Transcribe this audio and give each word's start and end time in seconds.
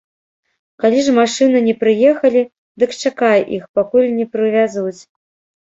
Калі 0.83 1.03
ж 1.07 1.13
машыны 1.17 1.59
не 1.67 1.75
прыехалі, 1.83 2.41
дык 2.85 2.97
чакай 3.05 3.47
іх, 3.59 3.63
пакуль 3.81 4.09
не 4.19 4.25
прывязуць. 4.35 4.99